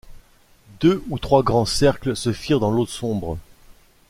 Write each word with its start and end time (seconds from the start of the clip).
Deux 0.79 1.03
ou 1.09 1.19
trois 1.19 1.43
grands 1.43 1.67
cercles 1.67 2.15
se 2.15 2.33
firent 2.33 2.59
dans 2.59 2.71
l’eau 2.71 2.87
sombre. 2.87 3.37